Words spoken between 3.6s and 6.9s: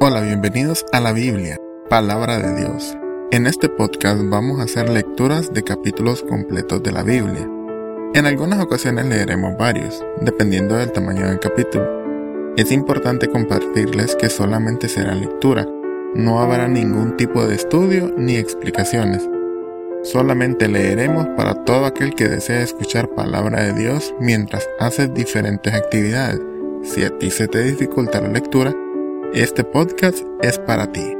podcast vamos a hacer lecturas de capítulos completos